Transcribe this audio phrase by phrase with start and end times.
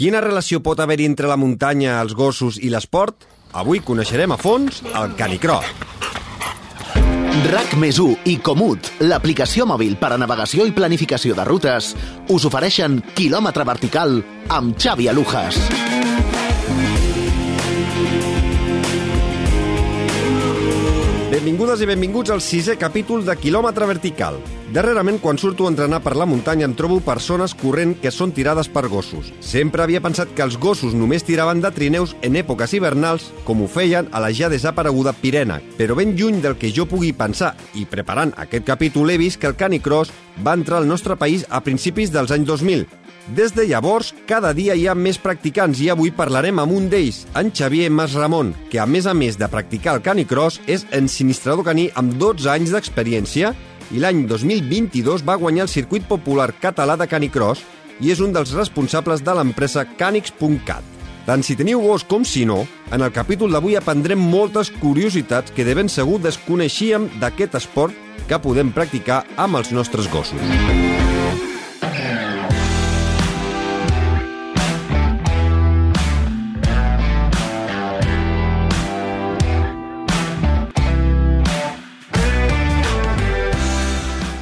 [0.00, 3.26] Quina relació pot haver-hi entre la muntanya, els gossos i l'esport?
[3.60, 5.74] Avui coneixerem a fons el canicross.
[7.50, 11.90] RAC més 1 i Comut, l'aplicació mòbil per a navegació i planificació de rutes,
[12.32, 14.16] us ofereixen quilòmetre vertical
[14.48, 15.58] amb Xavi Alujas.
[21.34, 24.40] Benvingudes i benvinguts al sisè capítol de Quilòmetre Vertical.
[24.70, 28.68] Darrerament, quan surto a entrenar per la muntanya, em trobo persones corrent que són tirades
[28.70, 29.32] per gossos.
[29.42, 33.66] Sempre havia pensat que els gossos només tiraven de trineus en èpoques hivernals, com ho
[33.66, 35.58] feien a la ja desapareguda Pirena.
[35.74, 39.50] Però ben lluny del que jo pugui pensar, i preparant aquest capítol he vist que
[39.50, 42.86] el canicross va entrar al nostre país a principis dels anys 2000,
[43.34, 47.24] des de llavors, cada dia hi ha més practicants i avui parlarem amb un d'ells,
[47.38, 51.66] en Xavier Mas Ramon, que a més a més de practicar el canicross és ensinistrador
[51.68, 53.52] caní amb 12 anys d'experiència
[53.90, 57.64] i l'any 2022 va guanyar el circuit popular català de canicross
[58.00, 60.84] i és un dels responsables de l'empresa Canix.cat.
[61.26, 65.66] Tant si teniu gos com si no, en el capítol d'avui aprendrem moltes curiositats que
[65.68, 67.94] de ben segur desconeixíem d'aquest esport
[68.26, 70.89] que podem practicar amb els nostres gossos.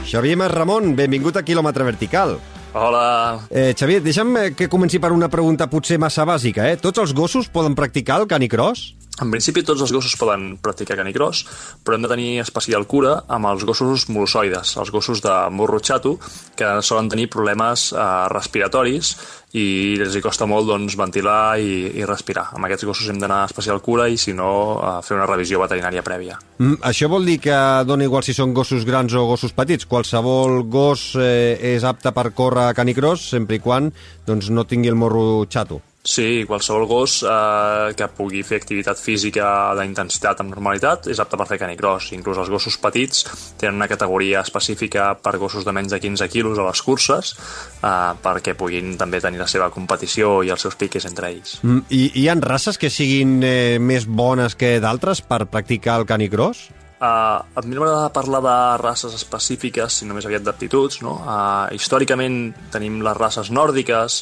[0.09, 2.39] Xavier Mas Ramon, benvingut a Quilòmetre Vertical.
[2.73, 3.43] Hola.
[3.53, 6.65] Eh, Xavier, deixa'm eh, que comenci per una pregunta potser massa bàsica.
[6.65, 6.79] Eh?
[6.81, 8.95] Tots els gossos poden practicar el canicross?
[9.23, 11.45] En principi tots els gossos poden practicar canicross,
[11.83, 16.17] però hem de tenir especial cura amb els gossos molossoides, els gossos de morro xato,
[16.59, 19.17] que solen tenir problemes eh, respiratoris
[19.57, 22.51] i els hi costa molt doncs, ventilar i, i respirar.
[22.55, 24.51] Amb aquests gossos hem d'anar a especial cura i, si no,
[24.85, 26.39] a fer una revisió veterinària prèvia.
[26.61, 27.59] Mm, això vol dir que
[27.89, 29.89] dona igual si són gossos grans o gossos petits.
[29.89, 33.91] Qualsevol gos eh, és apte per córrer canicross sempre i quan
[34.29, 35.83] doncs, no tingui el morro xato.
[36.09, 41.47] Sí, qualsevol gos eh, que pugui fer activitat física d'intensitat amb normalitat és apte per
[41.51, 42.15] fer canicross.
[42.17, 43.27] Inclús els gossos petits
[43.61, 47.93] tenen una categoria específica per gossos de menys de 15 quilos a les curses eh,
[48.25, 51.59] perquè puguin també tenir la seva competició i els seus piques entre ells.
[51.61, 56.09] Mm, I hi ha races que siguin eh, més bones que d'altres per practicar el
[56.09, 56.71] canicross?
[56.99, 60.99] Uh, a mi m'agrada parlar de races específiques, sinó més aviat d'aptituds.
[61.07, 61.15] No?
[61.23, 62.39] Uh, històricament
[62.75, 64.17] tenim les races nòrdiques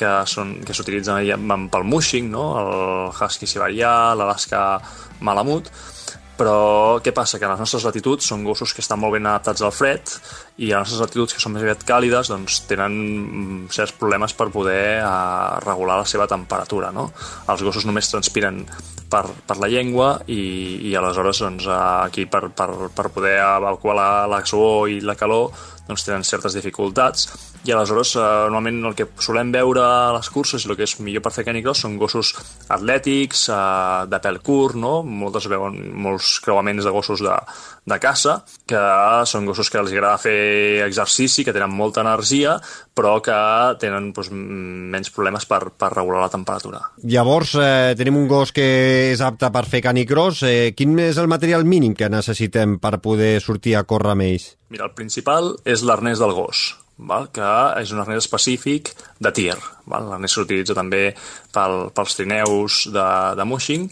[0.00, 2.46] que són que s'utilitzen pel mushing, no?
[2.62, 4.62] el husky siberià, l'Alaska
[5.20, 5.68] malamut,
[6.40, 7.38] però què passa?
[7.38, 10.16] Que les nostres latituds són gossos que estan molt ben adaptats al fred
[10.58, 14.50] i les nostres latituds, que són més aviat càlides, doncs tenen mm, certs problemes per
[14.52, 16.92] poder uh, regular la seva temperatura.
[16.92, 17.08] No?
[17.48, 18.60] Els gossos només transpiren
[19.12, 20.42] per, per la llengua i,
[20.88, 25.52] i aleshores doncs, aquí per, per, per poder evacuar la, la suor i la calor
[25.88, 27.28] doncs, tenen certes dificultats
[27.66, 30.96] i aleshores eh, normalment el que solem veure a les curses i el que és
[31.04, 32.32] millor per fer canicross són gossos
[32.74, 34.94] atlètics, eh, de pèl curt, no?
[35.06, 37.36] Moltes veuen molts creuaments de gossos de,
[37.84, 38.36] de caça,
[38.68, 38.80] que
[39.26, 42.54] són gossos que els agrada fer exercici, que tenen molta energia,
[42.94, 43.38] però que
[43.82, 46.82] tenen doncs, menys problemes per, per regular la temperatura.
[47.02, 48.68] Llavors, eh, tenim un gos que
[49.10, 50.44] és apte per fer canicross.
[50.46, 54.52] Eh, quin és el material mínim que necessitem per poder sortir a córrer amb ells?
[54.72, 56.70] Mira, el principal és l'arnès del gos
[57.02, 57.28] val?
[57.34, 57.50] que
[57.80, 59.54] és un arnès específic de tir.
[59.92, 61.10] L'arnès s'utilitza també
[61.52, 63.06] pel, pels trineus de,
[63.38, 63.88] de mushing,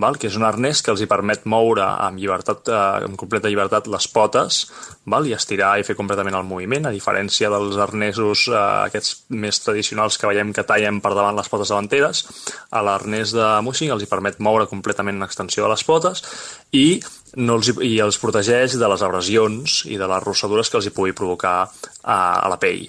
[0.00, 0.16] val?
[0.20, 3.90] que és un arnès que els hi permet moure amb, llibertat, eh, amb completa llibertat
[3.92, 4.62] les potes
[5.10, 5.28] val?
[5.28, 10.18] i estirar i fer completament el moviment, a diferència dels arnesos eh, aquests més tradicionals
[10.18, 12.24] que veiem que tallen per davant les potes davanteres,
[12.72, 16.24] a l'arnès de mushing els hi permet moure completament l'extensió de les potes
[16.72, 16.88] i
[17.36, 20.94] no els, i els protegeix de les abrasions i de les rossadures que els hi
[20.94, 22.86] pugui provocar a, a la pell.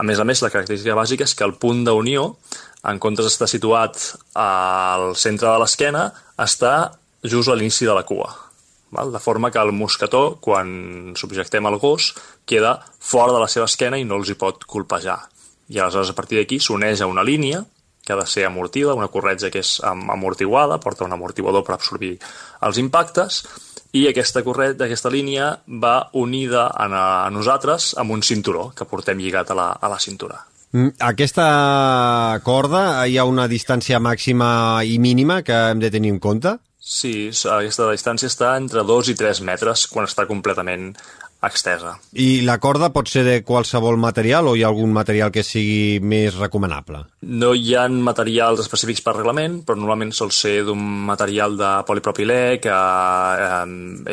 [0.00, 2.22] A més a més, la característica bàsica és que el punt d'unió,
[2.88, 3.98] en comptes d'estar situat
[4.40, 6.06] al centre de l'esquena,
[6.40, 6.72] està
[7.20, 8.30] just a l'inici de la cua.
[8.96, 9.12] Val?
[9.12, 12.14] De forma que el mosquetó, quan subjectem el gos,
[12.48, 15.18] queda fora de la seva esquena i no els hi pot colpejar.
[15.68, 17.60] I aleshores, a partir d'aquí, s'uneix a una línia
[18.00, 22.14] que ha de ser amortida, una corretja que és amortiguada, porta un amortiguador per absorbir
[22.66, 23.44] els impactes,
[23.92, 25.50] i aquesta corret, aquesta línia
[25.82, 26.86] va unida a,
[27.26, 30.44] a nosaltres amb un cinturó que portem lligat a la, a la cintura.
[30.72, 31.46] Mm, aquesta
[32.46, 36.54] corda, hi ha una distància màxima i mínima que hem de tenir en compte?
[36.80, 40.94] Sí, aquesta distància està entre 2 i 3 metres quan està completament
[41.42, 41.94] extesa.
[42.12, 46.00] I la corda pot ser de qualsevol material o hi ha algun material que sigui
[46.02, 47.02] més recomanable?
[47.22, 52.40] No hi ha materials específics per reglament, però normalment sol ser d'un material de polipropilè
[52.62, 53.62] que eh,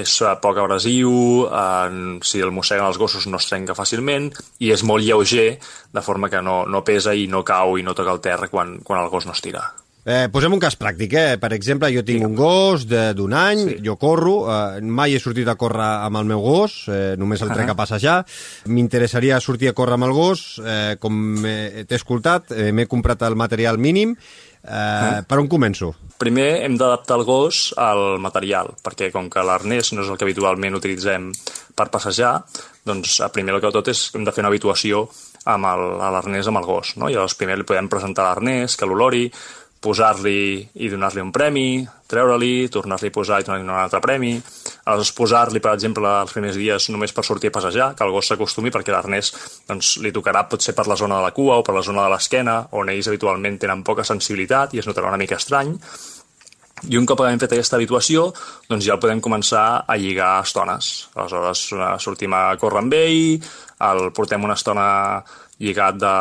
[0.03, 1.11] és poc abrasiu,
[1.47, 4.31] eh, si el mosseguen els gossos no es trenca fàcilment
[4.63, 5.49] i és molt lleuger,
[5.93, 8.79] de forma que no, no pesa i no cau i no toca el terra quan,
[8.83, 9.65] quan el gos no es tira.
[10.07, 11.35] Eh, posem un cas pràctic, eh?
[11.35, 13.73] Per exemple, jo tinc un gos d'un any, sí.
[13.83, 17.51] jo corro, eh, mai he sortit a córrer amb el meu gos, eh, només el
[17.51, 17.75] trec -huh.
[17.75, 18.25] a passejar.
[18.71, 23.35] M'interessaria sortir a córrer amb el gos, eh, com t'he escoltat, eh, m'he comprat el
[23.35, 24.15] material mínim.
[24.63, 25.25] Eh, -huh.
[25.25, 25.93] Per on començo?
[26.17, 30.23] Primer hem d'adaptar el gos al material, perquè com que l'arnès no és el que
[30.23, 31.31] habitualment utilitzem
[31.75, 32.45] per passejar,
[32.85, 35.09] doncs primer el que tot és hem de fer una habituació
[35.45, 37.09] amb l'arnès amb el gos, no?
[37.09, 39.31] Llavors primer li podem presentar l'arnès, que l'olori,
[39.81, 44.33] posar-li i donar-li un premi, treure-li, tornar-li a posar i donar-li un altre premi,
[44.85, 48.31] aleshores posar-li, per exemple, els primers dies només per sortir a passejar, que el gos
[48.31, 49.31] s'acostumi perquè l'arnès
[49.69, 52.13] doncs, li tocarà potser per la zona de la cua o per la zona de
[52.15, 55.75] l'esquena, on ells habitualment tenen poca sensibilitat i es notarà una mica estrany,
[56.85, 58.27] i un cop hem fet aquesta habituació,
[58.69, 61.07] doncs ja el podem començar a lligar estones.
[61.17, 61.63] Aleshores
[62.03, 63.47] sortim a córrer amb ell,
[63.87, 64.85] el portem una estona
[65.63, 66.13] lligat, de,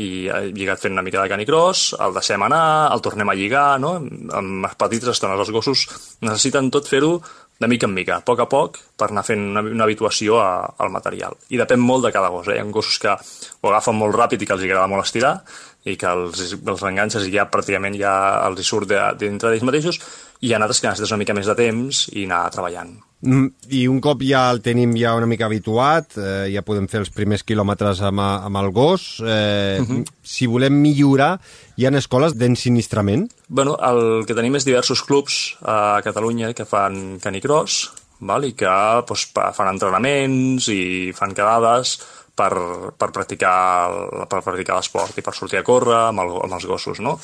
[0.00, 3.78] i, eh, lligat fent una mica de canicross, el deixem anar, el tornem a lligar,
[3.80, 3.96] no?
[4.36, 5.40] amb petites estones.
[5.40, 5.86] Els gossos
[6.20, 7.16] necessiten tot fer-ho
[7.60, 10.50] de mica en mica, a poc a poc, per anar fent una, una habituació a,
[10.78, 11.38] al material.
[11.54, 12.48] I depèn molt de cada gos.
[12.50, 12.58] Eh?
[12.58, 15.36] Hi ha gossos que ho agafen molt ràpid i que els agrada molt estirar,
[15.84, 18.14] i que els, els enganxes i ja pràcticament ja
[18.46, 20.00] els hi surt de, d'ells mateixos,
[20.44, 22.92] i hi ha altres que necessites una mica més de temps i anar treballant.
[23.24, 27.00] Mm, I un cop ja el tenim ja una mica habituat, eh, ja podem fer
[27.00, 30.02] els primers quilòmetres amb, amb el gos, eh, uh mhm.
[30.02, 30.04] -huh.
[30.22, 31.40] si volem millorar,
[31.76, 33.30] hi ha escoles d'ensinistrament?
[33.48, 38.44] Bueno, el que tenim és diversos clubs a Catalunya que fan canicross, val?
[38.44, 38.66] i que
[39.08, 41.98] doncs, fan entrenaments i fan quedades
[42.34, 42.52] per,
[42.98, 47.00] per practicar per practicar l'esport i per sortir a córrer amb, el, amb els gossos,
[47.00, 47.18] no?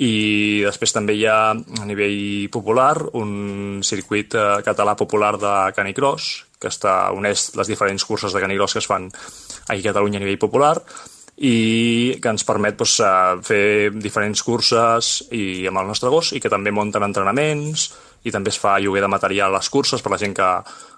[0.00, 6.46] I després també hi ha a nivell popular un circuit eh, català popular de canicross
[6.60, 9.08] que està, uneix les diferents curses de canicross que es fan
[9.68, 10.74] aquí a Catalunya a nivell popular
[11.40, 13.64] i que ens permet doncs, eh, fer
[13.96, 17.90] diferents curses i amb el nostre gos i que també munten entrenaments
[18.24, 20.48] i també es fa lloguer de material a les curses per la gent que,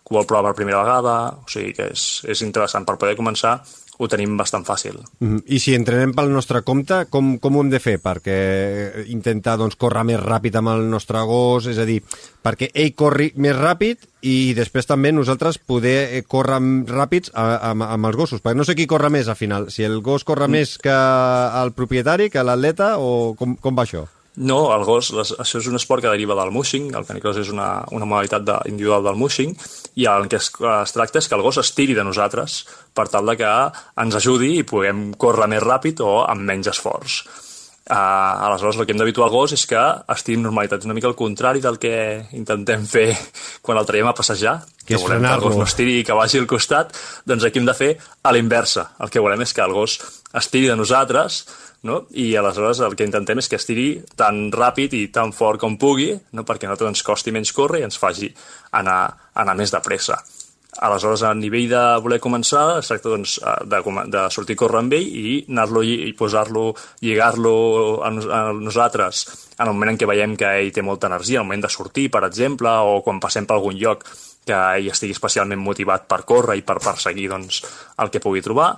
[0.02, 1.14] que ho vol provar per primera vegada.
[1.38, 3.60] O sigui que és, és interessant per poder començar
[4.02, 4.98] ho tenim bastant fàcil.
[5.20, 5.42] Mm -hmm.
[5.46, 7.98] I si entrenem pel nostre compte, com, com ho hem de fer?
[8.02, 12.02] Perquè intentar doncs, córrer més ràpid amb el nostre gos, és a dir,
[12.42, 18.06] perquè ell corri més ràpid i després també nosaltres poder eh, córrer ràpids amb, amb
[18.06, 20.50] els gossos, perquè no sé qui corre més al final, si el gos corre mm.
[20.50, 20.98] més que
[21.62, 24.06] el propietari, que l'atleta, o com, com va això?
[24.36, 27.50] No, el gos, les, això és un esport que deriva del mushing, el canicross és
[27.52, 29.52] una, una modalitat de, individual del mushing,
[30.00, 32.62] i el que es, es tracta és que el gos es tiri de nosaltres
[32.96, 33.52] per tal de que
[34.00, 37.20] ens ajudi i puguem córrer més ràpid o amb menys esforç.
[37.90, 39.80] Uh, aleshores, el que hem d'habituar al gos és que
[40.14, 41.94] estigui en normalitat, una mica el contrari del que
[42.38, 43.08] intentem fer
[43.60, 46.14] quan el traiem a passejar, que, que volem que el gos no estiri i que
[46.14, 46.94] vagi al costat,
[47.26, 47.90] doncs aquí hem de fer
[48.22, 48.92] a l'inversa.
[49.02, 49.98] El que volem és que el gos
[50.38, 51.42] estiri de nosaltres,
[51.82, 52.04] no?
[52.14, 56.12] i aleshores el que intentem és que estiri tan ràpid i tan fort com pugui,
[56.38, 56.46] no?
[56.46, 58.30] perquè a nosaltres ens costi menys córrer i ens faci
[58.78, 59.00] anar,
[59.34, 60.20] anar més de pressa.
[60.80, 63.34] Aleshores, a nivell de voler començar, es tracta doncs,
[63.68, 66.70] de, de sortir a córrer amb ell i anar-lo i posar-lo,
[67.04, 67.52] lligar-lo
[68.00, 69.26] a, a nosaltres
[69.58, 71.72] en el moment en què veiem que ell té molta energia, en el moment de
[71.72, 74.06] sortir, per exemple, o quan passem per algun lloc
[74.48, 77.60] que ell estigui especialment motivat per córrer i per perseguir doncs,
[78.00, 78.72] el que pugui trobar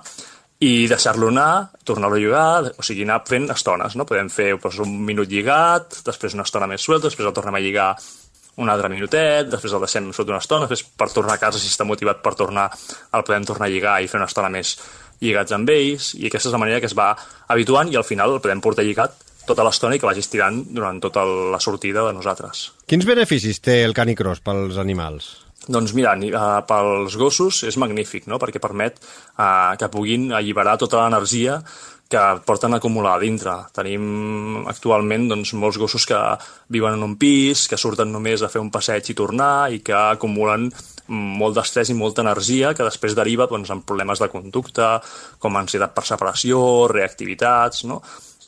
[0.65, 4.05] i deixar-lo anar, tornar-lo a lligar, o sigui, anar fent estones, no?
[4.07, 7.63] Podem fer doncs, un minut lligat, després una estona més suelta, després el tornem a
[7.63, 7.89] lligar
[8.61, 11.71] un altre minutet, després el deixem sota una estona, després per tornar a casa, si
[11.71, 12.69] està motivat per tornar,
[13.13, 14.77] el podem tornar a lligar i fer una estona més
[15.21, 17.13] lligats amb ells, i aquesta és la manera que es va
[17.51, 20.99] habituant i al final el podem portar lligat tota l'estona i que vagi estirant durant
[21.03, 22.69] tota la sortida de nosaltres.
[22.89, 25.35] Quins beneficis té el canicross pels animals?
[25.65, 28.37] Doncs mira, uh, pels gossos és magnífic, no?
[28.41, 31.59] perquè permet uh, que puguin alliberar tota l'energia
[32.09, 33.53] que porten a acumular a dintre.
[33.73, 36.19] Tenim actualment doncs, molts gossos que
[36.69, 39.95] viuen en un pis, que surten només a fer un passeig i tornar i que
[39.95, 40.69] acumulen
[41.07, 44.95] molt d'estrès i molta energia que després deriva doncs, en problemes de conducta,
[45.39, 48.01] com ansietat per separació, reactivitats, no?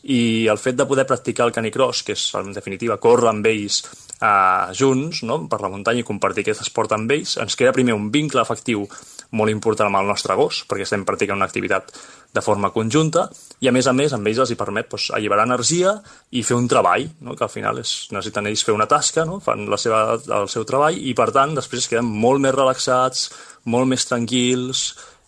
[0.07, 3.81] I el fet de poder practicar el canicross, que és en definitiva córrer amb ells
[4.21, 5.41] eh, junts no?
[5.49, 8.85] per la muntanya i compartir aquest esport amb ells, ens crea primer un vincle efectiu
[9.31, 11.91] molt important amb el nostre gos, perquè estem practicant una activitat
[12.33, 13.27] de forma conjunta,
[13.59, 15.95] i a més a més amb ells els hi permet doncs, alliberar energia
[16.31, 17.35] i fer un treball, no?
[17.35, 19.39] que al final és, necessiten ells fer una tasca, no?
[19.43, 23.27] fan la seva, el seu treball, i per tant després es queden molt més relaxats,
[23.65, 24.87] molt més tranquils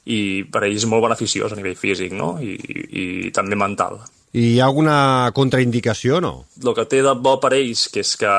[0.10, 2.38] i per ells molt beneficiós a nivell físic no?
[2.41, 2.88] I, i,
[3.27, 4.00] i també mental.
[4.30, 6.34] I hi ha alguna contraindicació o no?
[6.62, 8.34] El que té de bo per ells, que és que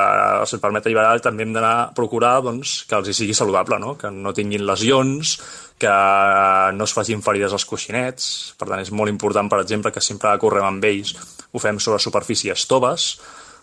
[0.47, 3.97] se'ls permet alliberar, també hem d'anar a procurar doncs, que els hi sigui saludable, no?
[3.99, 5.35] que no tinguin lesions,
[5.81, 5.91] que
[6.77, 8.31] no es facin ferides als coixinets.
[8.55, 11.11] Per tant, és molt important, per exemple, que sempre correm amb ells,
[11.51, 13.11] ho fem sobre superfícies toves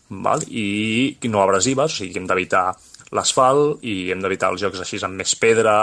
[0.09, 0.45] val?
[0.49, 2.69] i no abrasives, o sigui que hem d'evitar
[3.17, 5.77] l'asfalt i hem d'evitar els jocs així amb més pedra,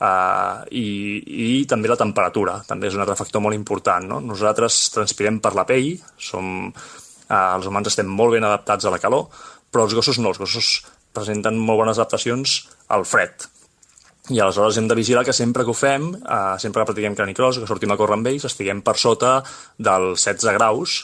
[0.00, 4.06] Uh, i, i també la temperatura, també és un altre factor molt important.
[4.08, 4.22] No?
[4.24, 9.00] Nosaltres transpirem per la pell, som, uh, els humans estem molt ben adaptats a la
[9.02, 9.28] calor,
[9.68, 10.72] però els gossos no, els gossos
[11.12, 12.62] presenten molt bones adaptacions
[12.96, 13.44] al fred.
[14.30, 17.60] I aleshores hem de vigilar que sempre que ho fem, uh, sempre que practiquem canicross,
[17.60, 19.40] que sortim a córrer amb ells, estiguem per sota
[19.76, 21.02] dels 16 graus,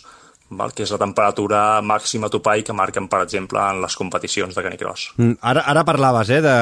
[0.51, 0.73] val?
[0.77, 5.09] que és la temperatura màxima topall que marquen, per exemple, en les competicions de canicross.
[5.17, 6.57] Mm, ara, ara parlaves eh, de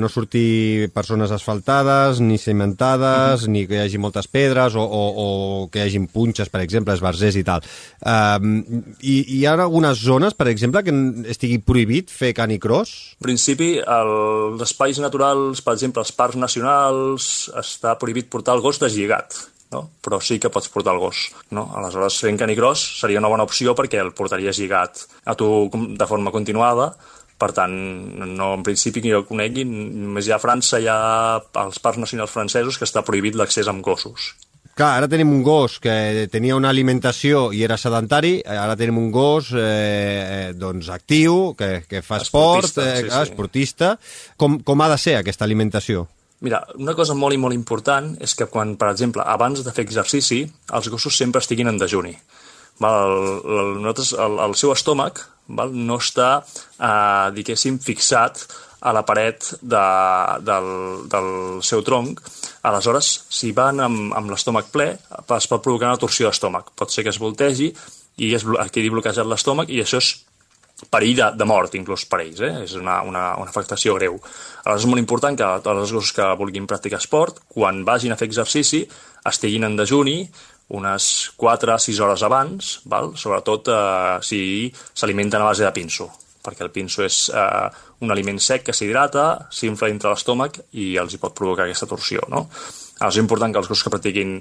[0.00, 3.52] no sortir persones asfaltades, ni cimentades, mm -hmm.
[3.52, 6.94] ni que hi hagi moltes pedres, o, o, o que hi hagin punxes, per exemple,
[6.94, 7.62] esbarzers i tal.
[8.00, 8.64] Um,
[9.00, 10.92] i, hi ha algunes zones, per exemple, que
[11.30, 13.16] estigui prohibit fer canicross?
[13.20, 18.78] En principi, els espais naturals, per exemple, els parcs nacionals, està prohibit portar el gos
[18.78, 19.84] deslligat no?
[20.02, 21.28] però sí que pots portar el gos.
[21.54, 21.68] No?
[21.78, 26.34] Aleshores, fent canicross seria una bona opció perquè el portaries lligat a tu de forma
[26.34, 26.92] continuada,
[27.40, 27.72] per tant,
[28.20, 32.02] no, en principi que jo conegui, només hi ha a França, hi ha els parcs
[32.02, 34.34] nacionals francesos que està prohibit l'accés amb gossos.
[34.76, 39.10] Clar, ara tenim un gos que tenia una alimentació i era sedentari, ara tenim un
[39.12, 43.22] gos eh, eh doncs actiu, que, que fa esport, esportista, eh, sí, sí.
[43.24, 43.90] esportista.
[44.40, 46.06] Com, com ha de ser aquesta alimentació?
[46.40, 49.84] Mira, una cosa molt i molt important és que quan, per exemple, abans de fer
[49.84, 52.14] exercici, els gossos sempre estiguin en dejuni.
[52.80, 53.12] Val?
[53.12, 53.28] El,
[53.60, 55.20] el, nosaltres, el, el seu estómac
[55.52, 55.74] val?
[55.76, 56.30] no està,
[56.80, 58.46] eh, diguéssim, fixat
[58.80, 59.84] a la paret de,
[60.48, 60.70] del,
[61.12, 61.30] del
[61.66, 62.22] seu tronc.
[62.64, 64.94] Aleshores, si van amb, amb l'estómac ple,
[65.36, 66.72] es pot provocar una torsió d'estómac.
[66.72, 67.68] Pot ser que es voltegi
[68.20, 70.14] i es quedi bloquejat l'estómac i això és
[70.90, 72.52] perill de, de mort, inclús per ells, eh?
[72.64, 74.16] és una, una, una afectació greu.
[74.62, 78.18] Aleshores és molt important que tots els gossos que vulguin practicar esport, quan vagin a
[78.20, 78.86] fer exercici,
[79.28, 80.22] estiguin en dejuni
[80.70, 83.12] unes 4 a 6 hores abans, val?
[83.18, 86.06] sobretot eh, si s'alimenten a base de pinso,
[86.44, 87.66] perquè el pinso és eh,
[88.06, 92.22] un aliment sec que s'hidrata, s'infla dintre l'estómac i els hi pot provocar aquesta torsió.
[92.30, 92.46] No?
[93.00, 94.38] És important que els gossos que practiquin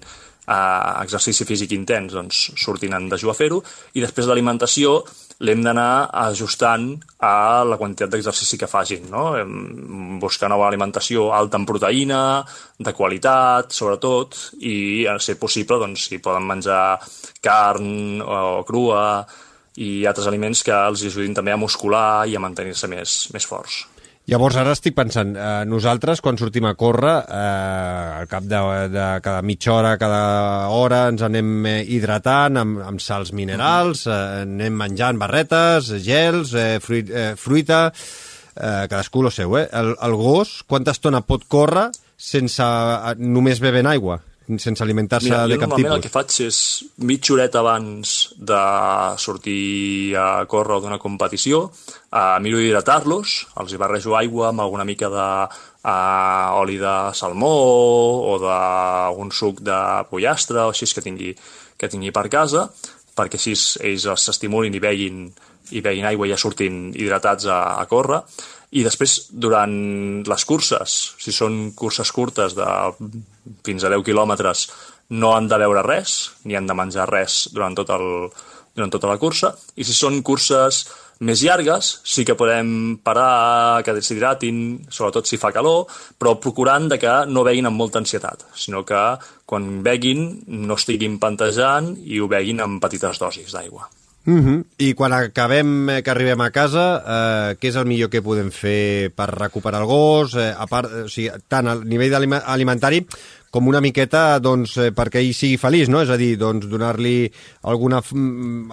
[0.49, 3.61] eh, exercici físic intens doncs, surtin en dejú a fer-ho
[3.93, 4.99] i després de l'alimentació
[5.45, 6.89] l'hem d'anar ajustant
[7.23, 9.23] a la quantitat d'exercici que facin, no?
[10.19, 12.21] buscar nova alimentació alta en proteïna,
[12.75, 16.97] de qualitat, sobretot, i a ser possible, doncs, si poden menjar
[17.39, 19.03] carn o crua
[19.79, 23.85] i altres aliments que els ajudin també a muscular i a mantenir-se més, més forts.
[24.29, 28.59] Llavors ara estic pensant, eh, nosaltres quan sortim a córrer, eh, al cap de,
[28.93, 34.43] de cada mitja hora, cada hora, ens anem eh, hidratant amb, amb sals minerals, eh,
[34.43, 37.87] anem menjant barretes, gels, eh, fruit, eh, fruita,
[38.53, 39.65] eh, cadascú el seu, eh?
[39.73, 44.21] El, el gos, quanta estona pot córrer sense eh, només bevent aigua?
[44.57, 45.91] Sense alimentar-se de cap tipus?
[45.93, 46.59] el que faig és
[47.05, 48.61] mitja horeta abans de
[49.21, 51.67] sortir a córrer o d'una competició,
[52.09, 57.53] eh, miro d'hidratar-los, els hi barrejo aigua amb alguna mica de eh, oli de salmó
[58.31, 59.79] o d'algun suc de
[60.09, 61.35] pollastre o així que tingui,
[61.77, 62.69] que tingui per casa,
[63.15, 63.53] perquè així
[63.85, 65.27] ells s'estimulin i veguin,
[65.71, 68.23] i veguin aigua i ja surtin hidratats a, a córrer
[68.69, 69.73] i després, durant
[70.29, 72.67] les curses, si són curses curtes de
[73.65, 74.67] fins a 10 quilòmetres,
[75.17, 78.05] no han de veure res, ni han de menjar res durant, tot el,
[78.77, 79.55] durant tota la cursa.
[79.81, 80.83] I si són curses
[81.25, 84.61] més llargues, sí que podem parar, que deshidratin,
[84.93, 85.89] sobretot si fa calor,
[86.21, 89.01] però procurant de que no veguin amb molta ansietat, sinó que
[89.49, 90.29] quan veguin
[90.69, 93.89] no estiguin pantejant i ho veguin amb petites dosis d'aigua.
[94.25, 94.63] Mm -hmm.
[94.77, 98.51] I quan acabem, eh, que arribem a casa, eh, què és el millor que podem
[98.51, 100.35] fer per recuperar el gos?
[100.35, 102.13] Eh, a part, o sigui, tant a nivell
[102.45, 103.07] alimentari
[103.49, 106.03] com una miqueta doncs, eh, perquè ell sigui feliç, no?
[106.03, 107.29] És a dir, doncs, donar-li
[107.69, 108.71] alguna, mm,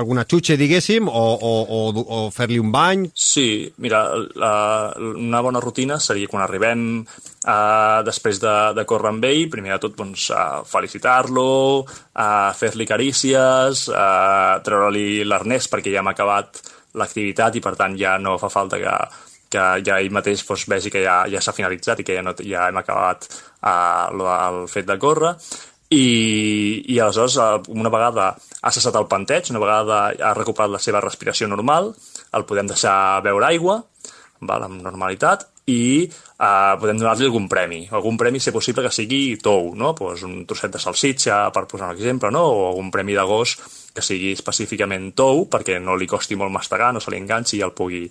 [0.00, 3.06] alguna xutxa, diguéssim, o, o, o, o fer-li un bany.
[3.14, 4.02] Sí, mira,
[4.34, 4.52] la,
[4.98, 9.82] una bona rutina seria quan arribem eh, després de, de córrer amb ell, primer de
[9.86, 11.84] tot doncs, a felicitar-lo,
[12.18, 16.62] a fer-li carícies, a treure-li l'arnès perquè ja hem acabat
[16.96, 18.92] l'activitat i per tant ja no fa falta que,
[19.52, 22.34] que ja ell mateix doncs, vegi que ja, ja s'ha finalitzat i que ja, no,
[22.42, 25.34] ja hem acabat uh, el fet de córrer.
[25.86, 26.06] I,
[26.90, 27.36] i aleshores
[27.70, 31.92] una vegada ha cessat el panteig, una vegada ha recuperat la seva respiració normal,
[32.34, 33.84] el podem deixar beure aigua
[34.40, 37.80] val, amb normalitat i eh, podem donar-li algun premi.
[37.90, 39.94] Algun premi, si possible, que sigui tou, no?
[39.98, 42.44] pues un trosset de salsitxa, per posar un exemple, no?
[42.46, 43.56] o algun premi de gos
[43.96, 47.64] que sigui específicament tou, perquè no li costi molt mastegar, no se li enganxi i
[47.66, 48.04] el pugui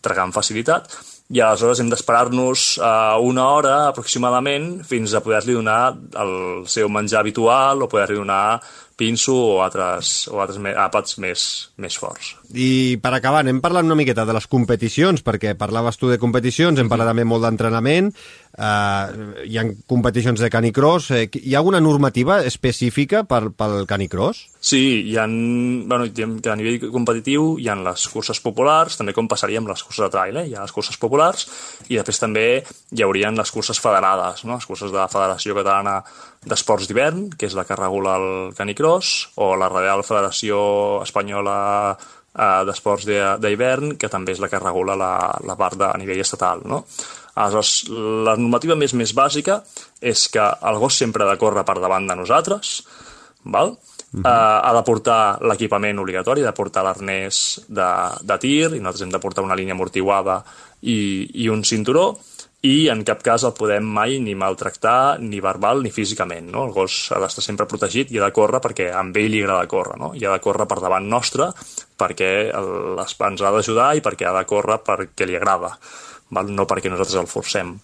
[0.00, 0.88] tragar amb facilitat.
[1.32, 6.34] I aleshores hem d'esperar-nos uh, una hora aproximadament fins a poder-li donar el
[6.68, 8.60] seu menjar habitual o poder-li donar
[9.02, 11.48] pinso o altres, o altres àpats més,
[11.82, 12.36] més forts.
[12.54, 16.78] I per acabar, anem parlant una miqueta de les competicions, perquè parlaves tu de competicions,
[16.78, 21.10] hem parlat també molt d'entrenament, eh, hi ha competicions de canicross.
[21.16, 24.46] Eh, hi ha alguna normativa específica per, pel canicross?
[24.62, 29.62] Sí, hi ha, bueno, a nivell competitiu hi ha les curses populars, també com passaria
[29.62, 30.48] amb les curses de trail, eh?
[30.50, 31.48] hi ha les curses populars,
[31.88, 34.60] i després també hi haurien les curses federades, no?
[34.60, 36.02] les curses de la Federació Catalana
[36.42, 40.58] d'Esports d'Hivern, que és la que regula el canicross, o la Real Federació
[41.04, 41.56] Espanyola
[41.94, 43.06] eh, d'Esports
[43.42, 45.12] d'Hivern, que també és la que regula la,
[45.46, 46.64] la part de, a nivell estatal.
[46.66, 46.82] No?
[47.34, 47.86] Aleshores,
[48.26, 49.62] la normativa més més bàsica
[50.00, 52.82] és que el gos sempre ha de córrer per davant de nosaltres,
[53.44, 53.76] val?
[54.12, 54.26] Uh -huh.
[54.28, 57.88] uh, ha de portar l'equipament obligatori, ha de portar l'arnès de,
[58.20, 60.44] de tir, i nosaltres hem de portar una línia amortiguada
[60.82, 62.18] i, i un cinturó,
[62.62, 66.46] i en cap cas el podem mai ni maltractar, ni verbal, ni físicament.
[66.54, 66.68] No?
[66.68, 69.66] El gos ha d'estar sempre protegit i ha de córrer perquè a ell li agrada
[69.70, 70.12] córrer, no?
[70.14, 71.50] i ha de córrer per davant nostre
[71.98, 72.70] perquè el,
[73.02, 75.72] ens ha d'ajudar i perquè ha de córrer perquè li agrada,
[76.30, 76.54] val?
[76.54, 77.74] no perquè nosaltres el forcem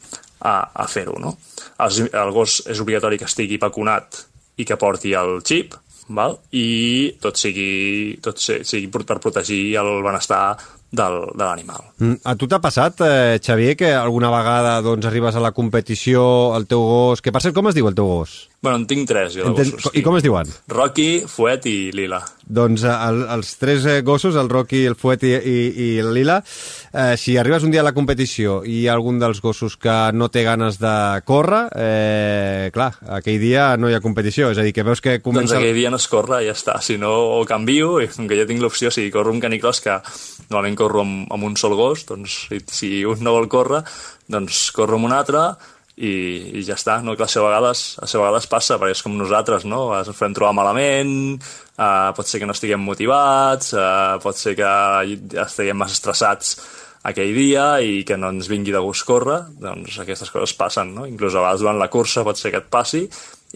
[0.46, 1.18] a, a fer-ho.
[1.18, 1.34] No?
[1.82, 4.22] El, el gos és obligatori que estigui vacunat
[4.58, 5.74] i que porti el xip,
[6.14, 6.38] val?
[6.54, 10.54] i tot sigui, tot sigui per protegir el benestar
[10.90, 11.84] del, de l'animal.
[11.98, 16.54] Mm, a tu t'ha passat, eh, Xavier, que alguna vegada doncs, arribes a la competició,
[16.56, 17.22] el teu gos...
[17.24, 18.38] Que per cert, com es diu el teu gos?
[18.60, 19.70] Bueno, en tinc tres, jo, de Enten...
[19.76, 19.94] gossos.
[19.94, 20.48] I com es diuen?
[20.72, 22.18] Rocky, Fuet i Lila.
[22.42, 26.10] Doncs eh, el, els tres eh, gossos, el Rocky, el Fuet i, i, i el
[26.16, 26.40] Lila,
[26.90, 29.94] eh, si arribes un dia a la competició i hi ha algun dels gossos que
[30.10, 30.96] no té ganes de
[31.28, 35.20] córrer, eh, clar, aquell dia no hi ha competició, és a dir, que veus que
[35.22, 35.54] comença...
[35.54, 38.42] Doncs aquell dia no es corre ja està, si no ho canvio, i com que
[38.42, 40.00] jo tinc l'opció, si corro un canicross que
[40.48, 43.84] normalment corro amb, amb un sol gos, doncs si, si un no vol córrer,
[44.26, 45.52] doncs corro amb un altre,
[45.98, 46.14] i,
[46.58, 47.16] i ja està, no?
[47.18, 49.88] que a vegades, a vegades passa, perquè és com nosaltres, no?
[49.98, 51.38] Ens podem trobar malament,
[51.74, 54.68] uh, pot ser que no estiguem motivats, uh, pot ser que
[55.42, 56.54] estiguem massa estressats
[57.08, 61.06] aquell dia i que no ens vingui de gust córrer, doncs aquestes coses passen, no?
[61.08, 63.06] Inclús a vegades durant la cursa pot ser que et passi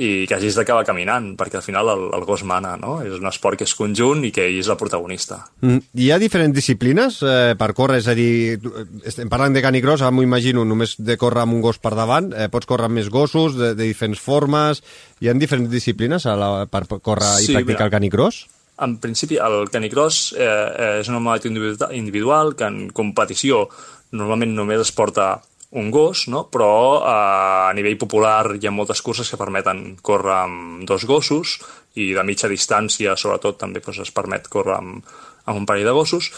[0.00, 2.94] i que hagis d'acabar caminant, perquè al final el, el gos mana, no?
[3.05, 5.42] És un esport que és conjunt i que ell és el protagonista.
[5.61, 8.00] Mm, hi ha diferents disciplines eh, per córrer?
[8.00, 8.57] És a dir,
[9.05, 12.33] estem parlant de canicross, ara m'ho imagino, només de córrer amb un gos per davant,
[12.33, 14.85] eh, pots córrer amb més gossos, de, de diferents formes...
[15.22, 18.40] Hi ha diferents disciplines a la, per córrer sí, i practicar mira, el canicross?
[18.83, 23.68] En principi, el canicross eh, eh, és una modalitat individual que en competició
[24.18, 25.37] normalment només es porta
[25.72, 26.44] un gos, no?
[26.52, 31.58] però eh, a nivell popular hi ha moltes curses que permeten córrer amb dos gossos
[31.96, 35.14] i de mitja distància, sobretot, també doncs, es permet córrer amb,
[35.46, 36.30] amb un parell de gossos.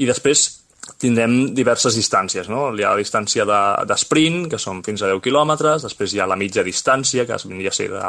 [0.00, 0.61] I després
[0.98, 2.48] tindrem diverses distàncies.
[2.50, 2.68] No?
[2.74, 6.22] Hi ha la distància de, de sprint, que són fins a 10 quilòmetres, després hi
[6.22, 8.02] ha la mitja distància, que vindria a ser de,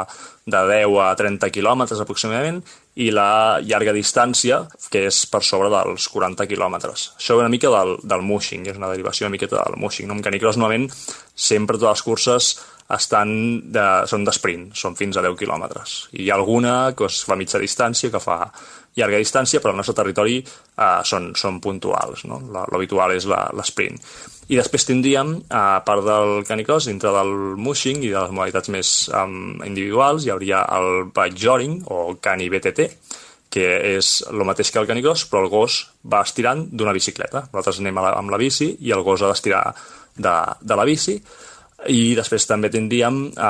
[0.50, 2.60] de 10 a 30 quilòmetres aproximadament,
[2.98, 4.60] i la llarga distància,
[4.90, 7.08] que és per sobre dels 40 quilòmetres.
[7.18, 10.10] Això és una mica del, del mushing, és una derivació una miqueta del mushing.
[10.10, 10.18] No?
[10.18, 10.90] En canicross, normalment,
[11.34, 12.54] sempre totes les curses
[12.94, 13.30] estan
[13.72, 15.94] de, són d'esprint, són fins a 10 quilòmetres.
[16.18, 18.42] I hi ha alguna que es fa mitja distància, que fa
[18.98, 22.24] llarga distància, però al nostre territori eh, són, són puntuals.
[22.30, 22.40] No?
[22.54, 23.98] L'habitual és l'esprint.
[24.52, 28.90] I després tindríem, a part del canicross, dintre del mushing i de les modalitats més
[29.16, 32.90] um, individuals, hi hauria el bike joring o cani BTT,
[33.54, 35.78] que és el mateix que el canicross, però el gos
[36.12, 37.46] va estirant d'una bicicleta.
[37.54, 39.64] Nosaltres anem la, amb la bici i el gos ha d'estirar
[40.16, 41.16] de, de la bici
[41.90, 43.48] i després també tindríem eh,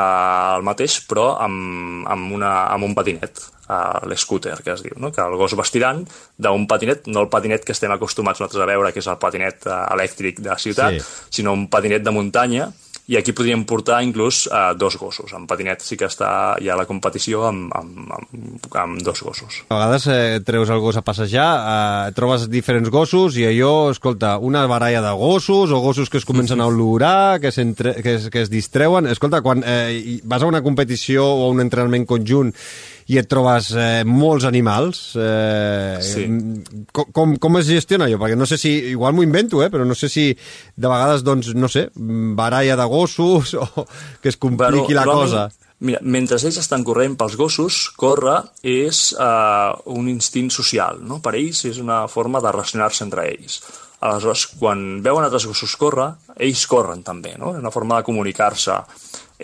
[0.57, 5.13] el mateix però amb, amb, una, amb un patinet uh, l'scooter que es diu, no?
[5.13, 6.05] que el gos va estirant
[6.37, 9.69] d'un patinet, no el patinet que estem acostumats nosaltres a veure que és el patinet
[9.69, 11.29] uh, elèctric de ciutat, sí.
[11.41, 12.73] sinó un patinet de muntanya
[13.05, 15.35] i aquí podríem portar inclús uh, dos gossos.
[15.37, 19.61] En patinet sí que està ja la competició amb, amb, amb, amb dos gossos.
[19.69, 24.39] A vegades eh, treus el gos a passejar, eh, trobes diferents gossos i allò, escolta,
[24.41, 28.41] una baralla de gossos o gossos que es comencen a olorar, que, que, es, que
[28.41, 29.07] es distreuen.
[29.13, 32.55] Escolta, quan eh, vas a una competició o a un entrenament conjunt
[33.13, 35.03] i et trobes eh, molts animals.
[35.21, 36.25] Eh, sí.
[36.93, 38.21] com, com, com es gestiona allò?
[38.23, 41.53] Perquè no sé si, igual m'ho invento, eh, però no sé si de vegades, doncs,
[41.59, 43.87] no sé, baralla de gossos o
[44.23, 45.45] que es compliqui però, la cosa.
[45.85, 51.21] Mira, mentre ells estan corrent pels gossos, córrer és eh, un instint social, no?
[51.25, 53.59] Per ells és una forma de relacionar-se entre ells.
[54.05, 57.55] Aleshores, quan veuen altres gossos córrer, ells corren també, no?
[57.57, 58.79] una forma de comunicar-se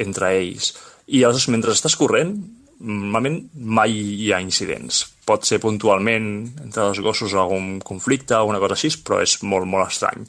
[0.05, 0.75] entre ells.
[1.09, 2.35] I aleshores, mentre estàs corrent,
[2.81, 5.03] normalment mai hi ha incidents.
[5.29, 6.31] Pot ser puntualment
[6.65, 10.25] entre els gossos algun conflicte o alguna cosa així, però és molt, molt estrany.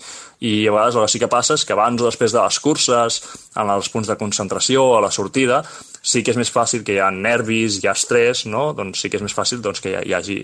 [0.46, 2.60] I a vegades el que sí que passa és que abans o després de les
[2.60, 3.22] curses,
[3.56, 5.62] en els punts de concentració, a la sortida,
[6.02, 8.72] sí que és més fàcil que hi ha nervis, hi ha estrès, no?
[8.78, 10.40] doncs sí que és més fàcil doncs, que hi, hi hagi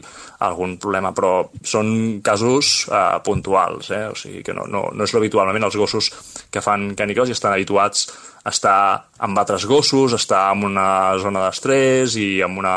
[0.46, 4.06] algun problema, però són casos eh, puntuals, eh?
[4.14, 5.48] o sigui que no, no, no és l'habitual.
[5.48, 6.12] Normalment els gossos
[6.54, 8.08] que fan canicross i estan habituats
[8.48, 10.88] estar amb altres gossos, estar en una
[11.22, 12.76] zona d'estrès i en una,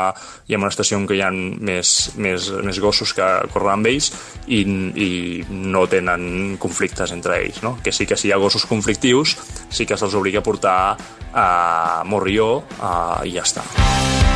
[0.49, 3.91] i en una estació en què hi ha més, més, més gossos que corren amb
[3.91, 4.11] ells
[4.47, 5.09] i, i
[5.49, 7.61] no tenen conflictes entre ells.
[7.65, 7.77] No?
[7.83, 9.37] Que sí que si hi ha gossos conflictius,
[9.69, 10.81] sí que se'ls obliga a portar
[11.31, 11.47] a
[12.05, 14.30] Morrió uh, i ja està.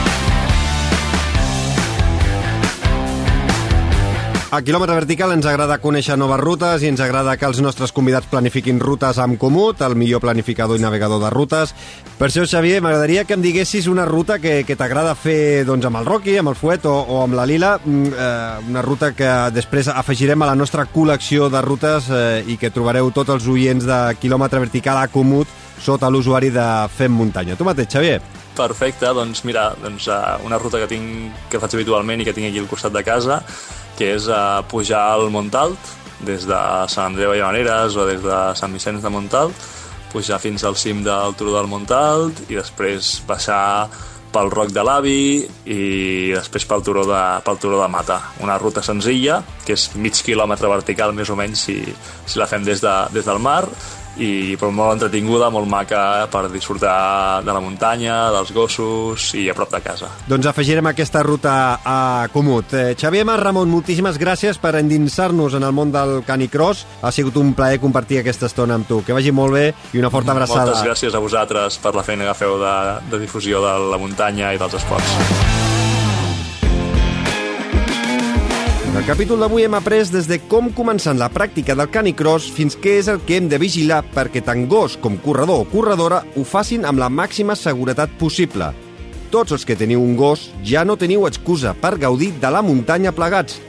[4.55, 8.29] A quilòmetre vertical ens agrada conèixer noves rutes i ens agrada que els nostres convidats
[8.31, 11.73] planifiquin rutes amb Comut, el millor planificador i navegador de rutes.
[12.15, 15.99] Per això, Xavier, m'agradaria que em diguessis una ruta que, que t'agrada fer doncs, amb
[15.99, 19.33] el Rocky, amb el Fuet o, o amb la Lila, mm, eh, una ruta que
[19.51, 23.83] després afegirem a la nostra col·lecció de rutes eh, i que trobareu tots els oients
[23.83, 25.51] de quilòmetre vertical a Comut
[25.83, 27.59] sota l'usuari de Fem Muntanya.
[27.59, 28.21] Tu mateix, Xavier.
[28.55, 32.47] Perfecte, doncs mira, doncs, uh, una ruta que tinc que faig habitualment i que tinc
[32.47, 33.43] aquí al costat de casa,
[33.97, 35.93] que és uh, pujar al Montalt,
[36.25, 36.59] des de
[36.91, 39.69] Sant Andreu i Llavaneres o des de Sant Vicenç de Montalt,
[40.13, 43.89] pujar fins al cim del Turó del Montalt i després baixar
[44.35, 45.19] pel Roc de l'Avi
[45.71, 45.81] i
[46.35, 48.17] després pel turó, de, pel turó de Mata.
[48.43, 51.77] Una ruta senzilla, que és mig quilòmetre vertical més o menys si,
[52.27, 53.63] si la fem des, de, des del mar,
[54.17, 59.55] i però molt entretinguda, molt maca per disfrutar de la muntanya, dels gossos i a
[59.57, 60.09] prop de casa.
[60.29, 62.73] Doncs afegirem aquesta ruta a Comut.
[62.73, 66.85] Eh, Xavier Mas Ramon, moltíssimes gràcies per endinsar-nos en el món del canicross.
[67.01, 69.01] Ha sigut un plaer compartir aquesta estona amb tu.
[69.05, 70.71] Que vagi molt bé i una forta abraçada.
[70.71, 72.75] Moltes gràcies a vosaltres per la feina que feu de,
[73.11, 75.74] de difusió de la muntanya i dels esports.
[79.05, 83.09] Capítol d'avui hem après des de com començant la pràctica del canicross fins què és
[83.11, 86.97] el que hem de vigilar perquè tant gos com corredor o corredora ho facin amb
[86.97, 88.71] la màxima seguretat possible.
[89.29, 93.13] Tots els que teniu un gos ja no teniu excusa per gaudir de la muntanya
[93.13, 93.59] plegats.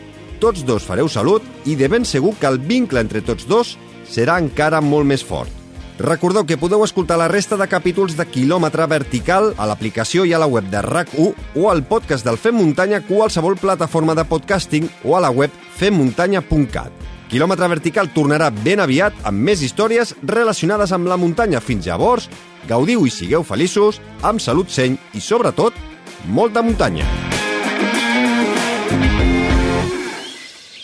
[0.40, 3.77] Tots dos fareu salut i de ben segur que el vincle entre tots dos
[4.09, 5.56] serà encara molt més fort.
[5.99, 10.41] Recordeu que podeu escoltar la resta de capítols de Kilòmetre Vertical a l'aplicació i a
[10.43, 15.17] la web de RAC1 o al podcast del Fem Muntanya qualsevol plataforma de podcasting o
[15.17, 16.93] a la web femmuntanya.cat.
[17.33, 21.65] Kilòmetre Vertical tornarà ben aviat amb més històries relacionades amb la muntanya.
[21.65, 22.29] Fins llavors,
[22.69, 25.73] gaudiu i sigueu feliços, amb salut seny i, sobretot,
[26.29, 27.09] molta muntanya.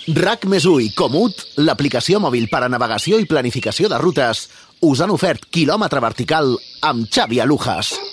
[0.08, 4.48] RAC més i Comut, l'aplicació mòbil per a navegació i planificació de rutes,
[4.82, 8.11] us han ofert quilòmetre vertical amb Xavi Alujas.